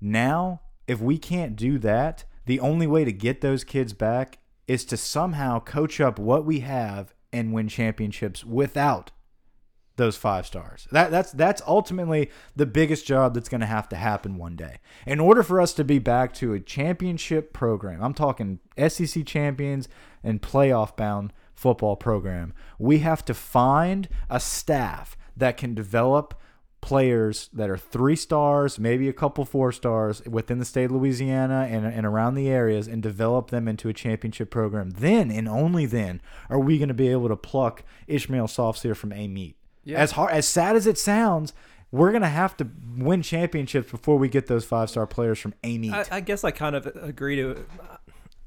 [0.00, 4.84] Now, if we can't do that, the only way to get those kids back is
[4.86, 9.10] to somehow coach up what we have and win championships without
[9.98, 10.88] those five stars.
[10.90, 14.78] That that's that's ultimately the biggest job that's going to have to happen one day.
[15.06, 19.88] In order for us to be back to a championship program, I'm talking SEC champions
[20.24, 26.34] and playoff bound football program, we have to find a staff that can develop
[26.80, 31.66] players that are three stars, maybe a couple four stars within the state of Louisiana
[31.68, 34.90] and, and around the areas and develop them into a championship program.
[34.90, 39.12] Then and only then are we going to be able to pluck Ishmael Sopsher from
[39.12, 39.57] Amite.
[39.88, 40.00] Yeah.
[40.00, 41.54] As hard as sad as it sounds,
[41.90, 46.12] we're gonna have to win championships before we get those five star players from Amite.
[46.12, 47.96] I, I guess I kind of agree to uh,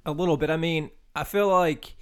[0.06, 0.51] a little bit.
[0.51, 1.95] I mean, I feel like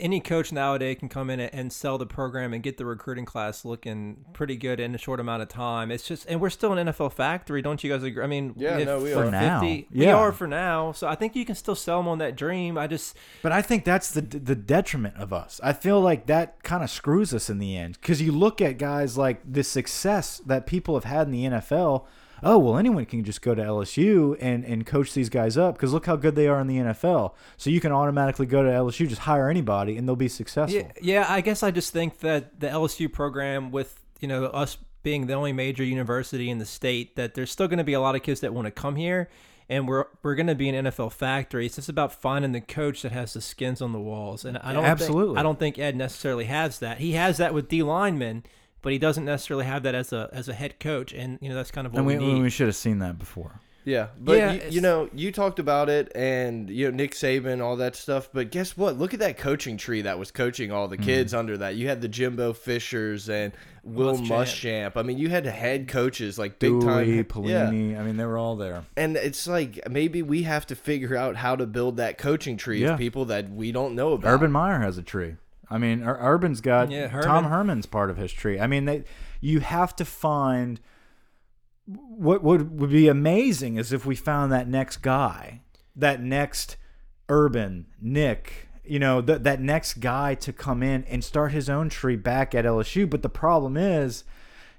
[0.00, 3.64] any coach nowadays can come in and sell the program and get the recruiting class
[3.64, 5.90] looking pretty good in a short amount of time.
[5.90, 8.22] It's just, and we're still an NFL factory, don't you guys agree?
[8.22, 9.24] I mean, Yeah, if no, we for are.
[9.26, 9.60] For now.
[9.62, 10.14] we Yeah.
[10.16, 10.92] are for now.
[10.92, 12.76] So I think you can still sell them on that dream.
[12.78, 15.60] I just, But I think that's the the detriment of us.
[15.62, 18.78] I feel like that kind of screws us in the end because you look at
[18.78, 22.06] guys like the success that people have had in the NFL.
[22.42, 25.92] Oh well, anyone can just go to LSU and and coach these guys up because
[25.92, 27.34] look how good they are in the NFL.
[27.56, 30.80] So you can automatically go to LSU, just hire anybody, and they'll be successful.
[30.80, 34.78] yeah, yeah, I guess I just think that the LSU program, with you know us
[35.02, 38.00] being the only major university in the state, that there's still going to be a
[38.00, 39.28] lot of kids that want to come here,
[39.68, 41.66] and we're we're going to be an NFL factory.
[41.66, 44.72] It's just about finding the coach that has the skins on the walls, and I
[44.72, 45.34] don't Absolutely.
[45.34, 46.98] Think, I don't think Ed necessarily has that.
[46.98, 48.44] He has that with D linemen,
[48.82, 51.54] but he doesn't necessarily have that as a as a head coach, and you know
[51.54, 52.42] that's kind of what and we, we need.
[52.42, 53.60] we should have seen that before.
[53.82, 57.62] Yeah, but Yeah, you, you know, you talked about it, and you know Nick Saban,
[57.62, 58.28] all that stuff.
[58.30, 58.98] But guess what?
[58.98, 61.06] Look at that coaching tree that was coaching all the Mm-hmm.
[61.06, 61.76] kids under that.
[61.76, 64.28] You had the Jimbo Fishers and Will Muschamp.
[64.28, 64.92] Muschamp.
[64.96, 67.08] I mean, you had head coaches like big Dooley, time.
[67.08, 67.22] Yeah,
[67.70, 68.84] Pelini, I mean, they were all there.
[68.98, 72.82] and it's like maybe we have to figure out how to build that coaching tree
[72.82, 72.92] Yeah.
[72.92, 74.30] of people that we don't know about.
[74.30, 75.36] Urban Meyer has a tree.
[75.70, 78.58] I mean, Ur- Urban's got Yeah, Tom Herman's part of his tree.
[78.58, 79.04] I mean, they
[79.40, 80.80] you have to find
[81.86, 85.62] what would would be amazing is if we found that next guy,
[85.96, 86.76] that next
[87.28, 91.88] Urban Nick, you know, that that next guy to come in and start his own
[91.88, 93.08] tree back at LSU.
[93.08, 94.24] But the problem is,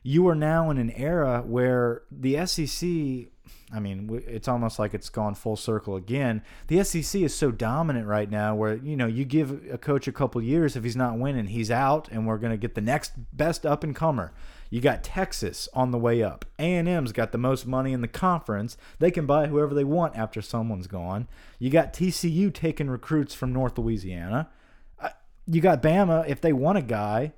[0.03, 3.31] you are now in an era where the SEC.
[3.73, 6.43] I mean, it's almost like it's gone full circle again.
[6.67, 10.11] The SEC is so dominant right now, where you know you give a coach a
[10.11, 13.13] couple years, if he's not winning, he's out, and we're going to get the next
[13.35, 14.33] best up and comer.
[14.69, 16.45] You got Texas on the way up.
[16.57, 18.77] A and M's got the most money in the conference.
[18.99, 21.27] They can buy whoever they want after someone's gone.
[21.59, 24.49] You got TCU taking recruits from North Louisiana.
[24.97, 25.09] Uh,
[25.45, 27.33] You got Bama if they want a guy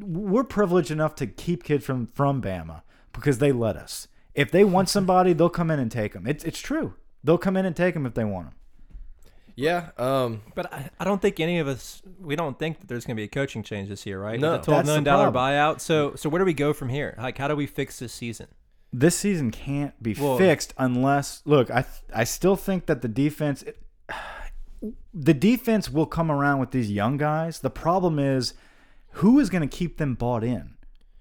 [0.00, 4.08] we're privileged enough to keep kids from from Bama because they let us.
[4.36, 6.26] If they want somebody, they'll come in and take them.
[6.26, 6.94] It's it's true.
[7.24, 8.54] They'll come in and take them if they want them.
[9.56, 13.06] Yeah, um, But I, I don't think any of us we don't think that there's
[13.06, 14.38] going to be a coaching change this year, right?
[14.38, 14.52] No.
[14.52, 15.80] With the twelve That's the million dollar buyout.
[15.80, 17.14] So so where do we go from here?
[17.18, 18.48] Like how do we fix this season?
[18.92, 21.70] this season can't be Well- fixed unless look.
[21.70, 23.64] I I still think that the defense,
[25.12, 27.60] the defense will come around with these young guys.
[27.60, 28.54] The problem is,
[29.12, 30.75] who is going to keep them bought in?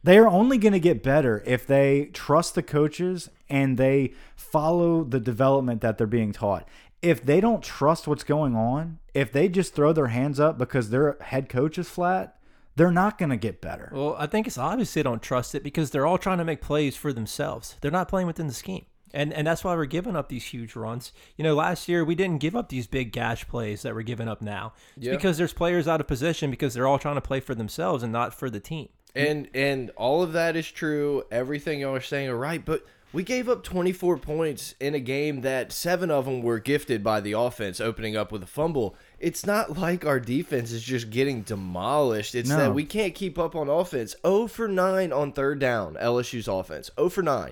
[0.05, 5.03] They are only going to get better if they trust the coaches and they follow
[5.03, 6.67] the development that they're being taught.
[7.01, 10.91] If they don't trust what's going on, if they just throw their hands up because
[10.91, 12.37] their head coach is flat,
[12.75, 13.89] they're not going to get better.
[13.91, 16.61] Well, I think it's obvious they don't trust it because they're all trying to make
[16.61, 17.75] plays for themselves.
[17.81, 18.85] They're not playing within the scheme.
[19.11, 21.13] And and that's why we're giving up these huge runs.
[21.35, 24.27] You know, last year we didn't give up these big gash plays that we're giving
[24.27, 24.73] up now.
[24.97, 25.11] It's Yeah.
[25.13, 28.11] because there's players out of position because they're all trying to play for themselves and
[28.13, 28.89] not for the team.
[29.15, 31.23] And and all of that is true.
[31.31, 35.39] Everything y'all are saying are right, but we gave up 24 points in a game
[35.41, 38.93] that seven of them were gifted by the offense, opening up with a fumble.
[39.19, 42.35] It's not like our defense is just getting demolished.
[42.35, 42.57] It's No.
[42.57, 44.15] that we can't keep up on offense.
[44.27, 46.91] 0 for 9 on third down, LSU's offense.
[46.99, 47.51] 0 for 9.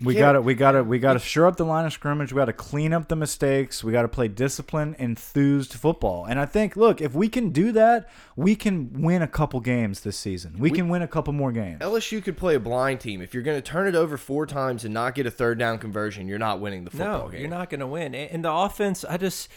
[0.00, 2.32] We got to we got to we got to shore up the line of scrimmage.
[2.32, 3.82] We got to clean up the mistakes.
[3.82, 6.24] We got to play disciplined, enthused football.
[6.24, 10.00] And I think, look, if we can do that, we can win a couple games
[10.00, 10.54] this season.
[10.58, 11.80] We, can win a couple more games.
[11.80, 13.20] LSU could play a blind team.
[13.20, 15.78] If you're going to turn it over four times and not get a third down
[15.78, 17.40] conversion, you're not winning the football No, game.
[17.40, 18.14] you're not going to win.
[18.14, 19.48] And the offense, I just,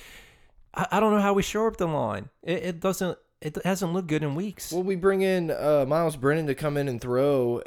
[0.74, 2.30] I, I don't know how we shore up the line.
[2.42, 4.72] It, it doesn't, it hasn't looked good in weeks.
[4.72, 7.62] Well, we bring in uh, Myles Brennan to come in and throw,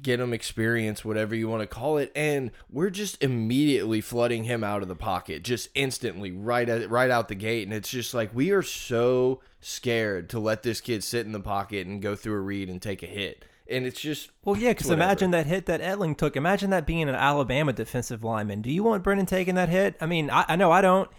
[0.00, 4.64] get him experience, whatever you want to call it, and we're just immediately flooding him
[4.64, 8.14] out of the pocket, just instantly, right at, right out the gate, and it's just
[8.14, 12.16] like we are so scared to let this kid sit in the pocket and go
[12.16, 15.44] through a read and take a hit, and it's just Well, yeah, because imagine that
[15.44, 16.36] hit that Etling took.
[16.36, 18.62] Imagine that being an Alabama defensive lineman.
[18.62, 19.94] Do you want Brennan taking that hit?
[20.00, 21.10] I mean, I, I know I don't.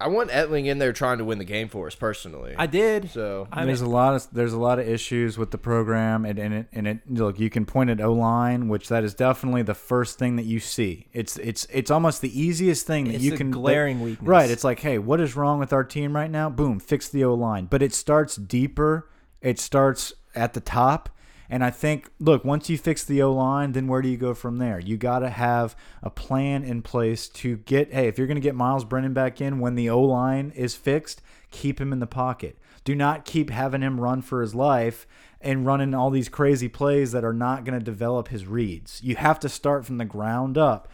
[0.00, 2.54] I want Etling in there trying to win the game for us personally.
[2.58, 3.10] I did.
[3.10, 6.24] so I there's mean, a lot of there's a lot of issues with the program,
[6.24, 9.14] and and it, and it look you can point at O line, which that is
[9.14, 11.06] definitely the first thing that you see.
[11.12, 14.26] It's it's it's almost the easiest thing that It's you a can glaring that- weakness.
[14.28, 14.50] Right.
[14.50, 16.50] It's like, hey, what is wrong with our team right now?
[16.50, 17.66] Boom, fix the O line.
[17.66, 19.08] But it starts deeper.
[19.40, 21.10] It starts at the top.
[21.52, 24.32] And I think, look, once you fix the O line, then where do you go
[24.32, 24.80] from there?
[24.80, 28.40] You got to have a plan in place to get, hey, if you're going to
[28.40, 32.06] get Myles Brennan back in when the O line is fixed, keep him in the
[32.06, 32.56] pocket.
[32.84, 35.06] Do not keep having him run for his life
[35.42, 39.02] and running all these crazy plays that are not going to develop his reads.
[39.02, 40.88] You have to start from the ground up.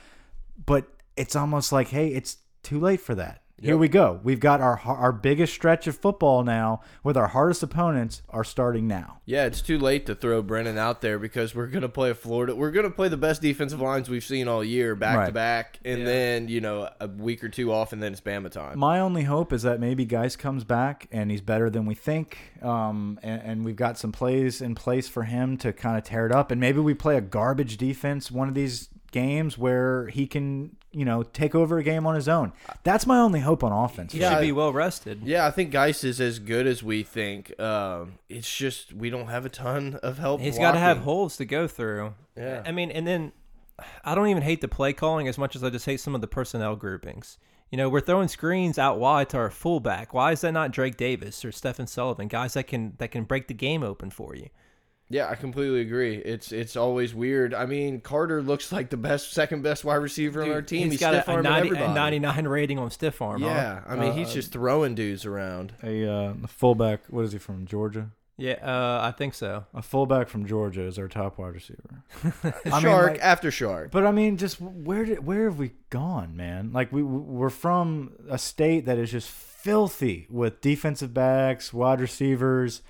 [0.67, 3.43] But it's almost like, hey, it's too late for that.
[3.61, 3.81] Here Yep.
[3.81, 4.21] we go.
[4.23, 8.87] We've got our our biggest stretch of football now with our hardest opponents are starting
[8.87, 9.19] now.
[9.25, 12.55] Yeah, it's too late to throw Brennan out there because we're gonna play a Florida.
[12.55, 16.07] We're gonna play the best defensive lines we've seen all year, back to back, and
[16.07, 18.79] then you know a week or two off, and then it's Bama time.
[18.79, 22.39] My only hope is that maybe Guice comes back and he's better than we think,
[22.63, 26.27] um, and, and we've got some plays in place for him to kind of tear
[26.27, 30.27] it up, and maybe we play a garbage defense one of these games where he
[30.27, 32.53] can, you know, take over a game on his own.
[32.83, 34.13] That's my only hope on offense.
[34.13, 35.23] he Yeah, should be well rested.
[35.25, 37.59] Yeah, I think Guice is as good as we think.
[37.61, 40.41] Um, it's just we don't have a ton of help.
[40.41, 42.15] He's got to have holes to go through.
[42.37, 42.63] Yeah.
[42.67, 43.33] I mean, and then
[44.05, 46.21] I don't even hate the play calling as much as I just hate some of
[46.21, 47.39] the personnel groupings.
[47.71, 50.15] You know, we're throwing screens out wide to our fullback.
[50.15, 53.47] Why is that not Drake Davis or Stephen Sullivan, guys that can that can break
[53.49, 54.49] the game open for you?
[55.11, 56.17] Yeah, I completely agree.
[56.17, 57.55] It's it's always weird.
[57.55, 60.85] I mean, Carter looks like the best, second best wide receiver on our team.
[60.85, 63.43] he's He's, got stiff a, a, 90, a 99 rating on stiff arm.
[63.43, 63.49] huh?
[63.49, 65.73] Yeah, I mean, he's just throwing dudes around.
[65.83, 68.11] A uh, fullback, what is he from Georgia?
[68.37, 69.65] Yeah, uh, I think so.
[69.75, 72.05] A fullback from Georgia is our top wide receiver.
[72.45, 73.91] I mean, shark like- after shark.
[73.91, 76.71] But I mean, just where did where have we gone, man?
[76.73, 82.83] Like we we're from a state that is just filthy with defensive backs, wide receivers,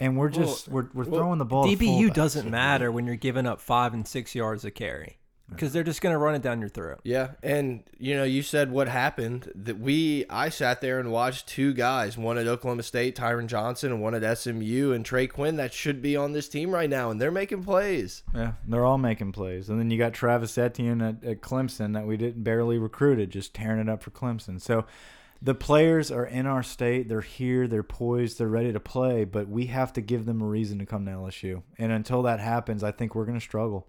[0.00, 1.66] and we're just we're we're throwing the ball.
[1.66, 5.18] DBU doesn't matter when you're giving up five and six yards a carry
[5.50, 7.00] because they're just going to run it down your throat.
[7.04, 9.50] Yeah, and you know, you said what happened.
[9.54, 13.92] That we, I sat there and watched two guys, one at Oklahoma State, Tyron Johnson,
[13.92, 17.10] and one at SMU, and Trey Quinn, that should be on this team right now,
[17.10, 18.22] and they're making plays.
[18.34, 22.06] Yeah, they're all making plays, and then you got Travis Etienne at, at Clemson that
[22.06, 24.60] we didn't barely recruited, just tearing it up for Clemson.
[24.60, 24.84] So.
[25.40, 27.08] The players are in our state.
[27.08, 27.68] They're here.
[27.68, 28.38] They're poised.
[28.38, 29.24] They're ready to play.
[29.24, 31.62] But we have to give them a reason to come to LSU.
[31.78, 33.86] And until that happens, I think we're going to struggle.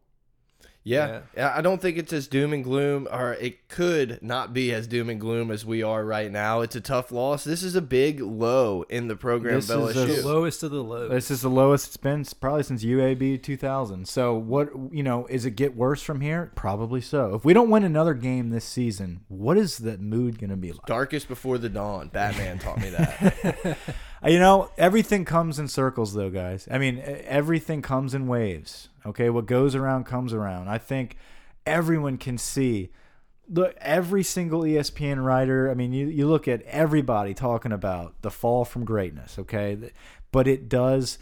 [0.83, 1.21] Yeah.
[1.35, 4.87] yeah, I don't think it's as doom and gloom, or it could not be as
[4.87, 6.61] doom and gloom as we are right now.
[6.61, 7.43] It's a tough loss.
[7.43, 10.83] This is a big low in the program This of is The lowest of the
[10.83, 11.09] low.
[11.09, 14.07] This is the lowest it's been probably since UAB 2000.
[14.07, 16.51] So what you know is it get worse from here?
[16.55, 17.35] Probably so.
[17.35, 20.71] If we don't win another game this season, what is the mood going to be
[20.71, 20.85] like?
[20.85, 22.07] Darkest before the dawn.
[22.07, 23.77] Batman taught me that.
[24.25, 26.67] You know, everything comes in circles, though, guys.
[26.69, 28.88] I mean, everything comes in waves.
[29.05, 30.67] Okay, what goes around comes around.
[30.67, 31.17] I think
[31.65, 32.91] everyone can see.
[33.47, 35.69] Look, every single ESPN writer.
[35.69, 39.39] I mean, you you look at everybody talking about the fall from greatness.
[39.39, 39.91] Okay,
[40.31, 41.17] but it does.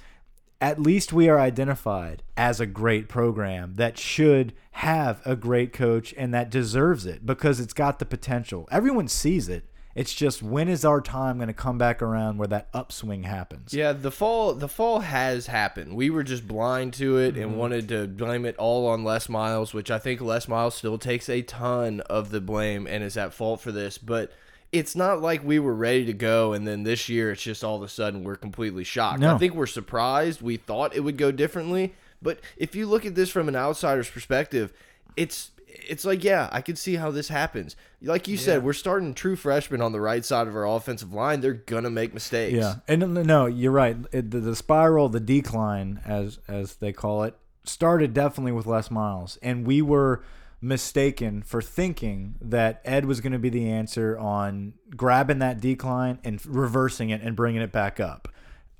[0.60, 6.16] At least we are identified as a great program that should have a great coach
[6.18, 8.68] and that deserves it because it's got the potential.
[8.72, 9.66] Everyone sees it.
[9.98, 13.74] It's just when is our time going to come back around where that upswing happens?
[13.74, 15.96] Yeah, the fall the fall has happened.
[15.96, 17.58] We were just blind to it and mm-hmm.
[17.58, 21.28] wanted to blame it all on Les Miles, which I think Les Miles still takes
[21.30, 24.32] a ton of the blame and is at fault for this, but
[24.72, 27.78] it's not like we were ready to go and then this year it's just all
[27.78, 29.22] of a sudden we're completely shocked.
[29.22, 29.34] No.
[29.34, 30.44] I think we're surprised.
[30.44, 34.12] We thought it would go differently, but if you look at this from an outsider's
[34.12, 34.74] perspective,
[35.16, 37.76] it's it's like yeah, I could see how this happens.
[38.02, 41.42] Like you said, we're starting true freshmen on the right side of our offensive line.
[41.42, 42.56] They're gonna make mistakes.
[42.56, 43.98] Yeah, and no, no, you're right.
[44.12, 48.90] It, the, the spiral, the decline, as as they call it, started definitely with Les
[48.90, 50.24] Miles, and we were
[50.62, 56.18] mistaken for thinking that Ed was going to be the answer on grabbing that decline
[56.24, 58.28] and reversing it and bringing it back up.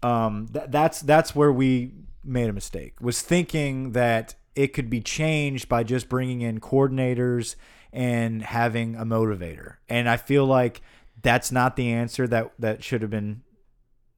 [0.02, 3.02] Um, th that's that's where we made a mistake.
[3.02, 7.56] Was thinking that it could be changed by just bringing in coordinators
[7.94, 10.82] and having a motivator, and I feel like
[11.22, 13.44] that's not the answer that that should have been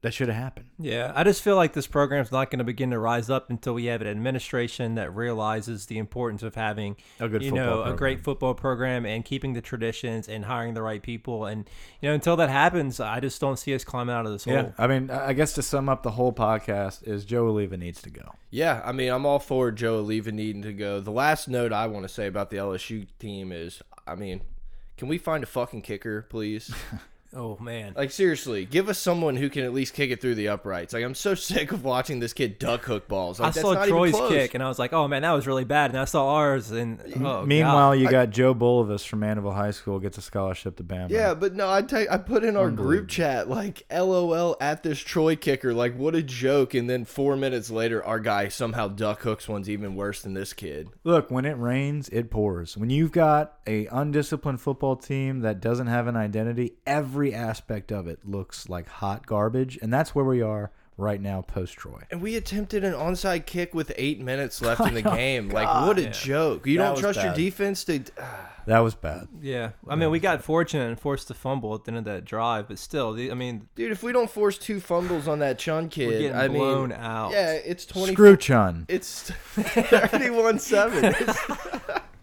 [0.02, 0.68] that should have happened.
[0.78, 3.74] Yeah, I just feel like this program's not going to begin to rise up until
[3.74, 7.92] we have an administration that realizes the importance of having A good you football know,
[7.92, 11.46] a great football program and keeping the traditions and hiring the right people.
[11.46, 11.70] And
[12.02, 14.62] you know, until that happens, I just don't see us climbing out of this Yeah,
[14.62, 14.74] hole.
[14.78, 18.02] I mean, I I guess to sum up the whole podcast is Joe Alleva needs
[18.04, 18.36] to go.
[18.52, 21.00] Yeah, I mean, I'm all for Joe Alleva needing to go.
[21.02, 24.42] The last note I want to say about the LSU team is, I mean,
[24.98, 26.74] can we find a fucking kicker, please?
[27.34, 27.94] Oh man.
[27.96, 30.94] like seriously, give us someone who can at least kick it through the uprights.
[30.94, 33.40] Like I'm so sick of watching this kid duck hook balls.
[33.40, 34.32] Like, I that's saw not Troy's close.
[34.32, 36.72] kick and I was like, "Oh man, that was really bad." And I saw ours,
[36.72, 38.00] and oh, Meanwhile, God.
[38.00, 41.10] you got Joe Bulovas from Mandeville High School gets a scholarship to Bama.
[41.12, 45.36] Yeah, but no, I I put in our group chat like LOL at this Troy
[45.36, 46.74] kicker, like what a joke.
[46.74, 50.54] And then four minutes later, our guy somehow duck hooks one's even worse than this
[50.54, 50.90] kid.
[51.04, 52.76] Look, when it rains, it pours.
[52.76, 58.08] When you've got a undisciplined football team that doesn't have an identity, every aspect of
[58.08, 62.04] it looks like hot garbage, and that's where we are right now post Troy.
[62.12, 65.50] And we attempted an onside kick with eight minutes left in the oh, game.
[65.50, 66.68] Like what a joke!
[66.68, 68.04] You That don't was trust your defense to.
[68.66, 69.30] That was bad.
[69.42, 69.72] yeah.
[69.88, 72.68] I mean, we got fortunate and forced to fumble at the end of that drive,
[72.68, 75.90] but still, the, I mean, Dude, if we don't force two fumbles on that Chun
[75.90, 77.32] kid, we're getting I blown mean, out.
[77.32, 78.14] yeah, it's twenty.
[78.14, 78.86] Screw Chun.
[78.88, 81.16] It's thirty-one seven.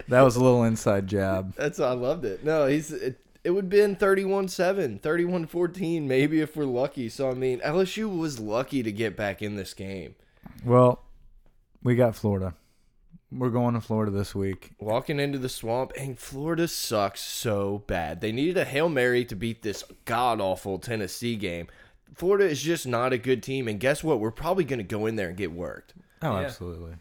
[0.08, 1.54] That was a little inside jab.
[1.56, 2.44] That's I loved it.
[2.44, 7.08] No, he's it, it would have been 31-7, 31-14 maybe if we're lucky.
[7.08, 10.16] So I mean, LSU was lucky to get back in this game.
[10.64, 11.02] Well,
[11.82, 12.54] we got Florida.
[13.30, 14.70] We're going to Florida this week.
[14.78, 18.20] Walking into the swamp, and Florida sucks so bad.
[18.20, 21.66] They needed a Hail Mary to beat this god awful Tennessee game.
[22.14, 24.20] Florida is just not a good team, and guess what?
[24.20, 25.94] We're probably going to go in there and get worked.
[26.22, 26.46] Oh, Yeah.
[26.46, 26.94] absolutely.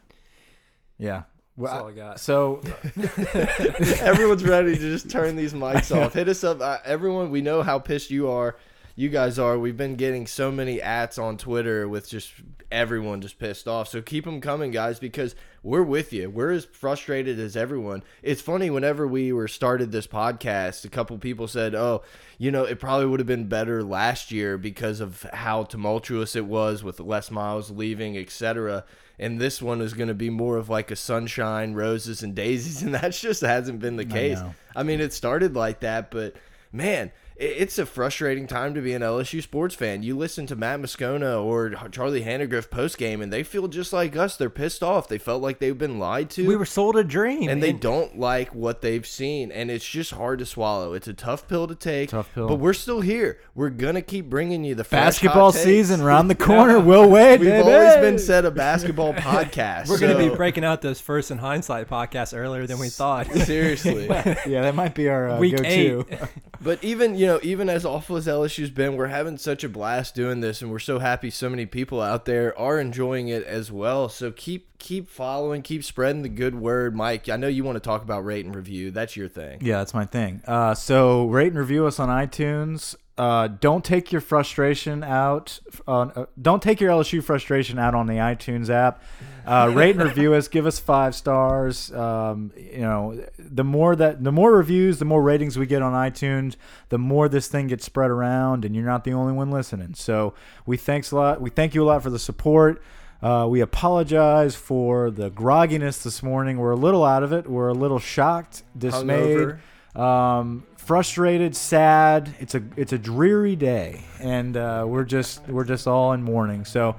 [0.97, 1.23] Yeah.
[1.57, 2.19] Well, That's all I got.
[2.19, 2.61] So
[4.01, 6.13] Everyone's ready to just turn these mics off.
[6.13, 7.31] Hit us up, uh, everyone.
[7.31, 8.57] We know how pissed you are.
[8.97, 9.59] You guys are.
[9.59, 12.31] We've been getting so many ats on Twitter with just
[12.71, 13.89] everyone just pissed off.
[13.89, 16.29] So keep them coming, guys, because we're with you.
[16.29, 18.03] We're as frustrated as everyone.
[18.23, 18.69] It's funny.
[18.69, 22.03] Whenever we were started this podcast, a couple people said, "Oh,
[22.37, 26.45] you know, it probably would have been better last year because of how tumultuous it
[26.45, 28.85] was with Les Miles leaving, etc."
[29.17, 32.81] And this one is going to be more of like a sunshine, roses, and daisies,
[32.83, 34.39] and that just hasn't been the case.
[34.39, 34.55] know.
[34.75, 36.35] I mean, it started like that, but
[36.71, 40.03] man, i- it's a frustrating time to be an LSU sports fan.
[40.03, 44.15] You listen to Matt Moscona or Charlie Hanagriff post game, and they feel just like
[44.15, 44.37] us.
[44.37, 45.07] They're pissed off.
[45.09, 46.47] They felt like they've been lied to.
[46.47, 50.11] we were sold a dream, and they don't like what they've seen, and it's just
[50.11, 50.93] hard to swallow.
[50.93, 52.09] It's a tough pill to take.
[52.09, 52.47] Tough pill.
[52.47, 53.39] But we're still here.
[53.53, 55.65] We're gonna keep bringing you the fresh, basketball hot takes.
[55.65, 56.79] season around the corner.
[56.79, 57.69] We'll Wade, We've baby.
[57.69, 59.89] always been said a basketball podcast.
[59.89, 62.89] We're going to so- be breaking out those first in hindsight podcasts earlier than we
[62.89, 63.27] thought.
[63.31, 64.05] seriously.
[64.07, 66.05] yeah, that might be our uh, Week go-to.
[66.09, 66.19] eight.
[66.61, 70.15] But even you know, even as awful as LSU's been, we're having such a blast
[70.15, 73.71] doing this, and we're so happy so many people out there are enjoying it as
[73.71, 74.09] well.
[74.09, 77.29] So keep keep following, keep spreading the good word, Mike.
[77.29, 78.91] I know you want to talk about rate and review.
[78.91, 79.59] That's your thing.
[79.61, 80.41] Yeah, that's my thing.
[80.45, 82.95] Uh, so rate and review us on iTunes.
[83.17, 85.59] Uh, don't take your frustration out.
[85.87, 89.01] On, uh, don't take your LSU frustration out on the iTunes app.
[89.45, 90.49] Uh, rate and review us.
[90.49, 91.93] Give us five stars.
[91.93, 95.93] Um, you know, the more that the more reviews, the more ratings we get on
[95.93, 96.57] iTunes,
[96.89, 99.93] the more this thing gets spread around, and you're not the only one listening.
[99.93, 100.33] So
[100.65, 101.39] we thanks a lot.
[101.39, 102.81] We thank you a lot for the support.
[103.21, 106.57] Uh, we apologize for the grogginess this morning.
[106.57, 107.49] We're a little out of it.
[107.49, 109.55] We're a little shocked, dismayed,
[109.95, 112.33] um, frustrated, sad.
[112.39, 116.65] It's a it's a dreary day, and uh, we're just we're just all in mourning.
[116.65, 116.95] So,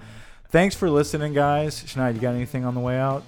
[0.48, 1.82] thanks for listening, guys.
[1.84, 3.22] Schneid, you got anything on the way out?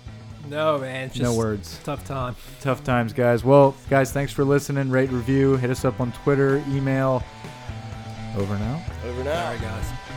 [0.48, 1.06] No, man.
[1.06, 1.78] It's no words.
[1.84, 2.34] Tough time.
[2.60, 3.44] Tough times, guys.
[3.44, 4.90] Well, guys, thanks for listening.
[4.90, 5.56] Rate, review.
[5.56, 7.22] Hit us up on Twitter, email.
[8.36, 8.82] Over now.
[9.04, 9.44] Over now.
[9.44, 10.07] Sorry, guys.